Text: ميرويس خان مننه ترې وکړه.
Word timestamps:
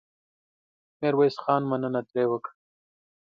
ميرويس 0.99 1.35
خان 1.43 1.61
مننه 1.69 2.01
ترې 2.09 2.23
وکړه. 2.29 2.53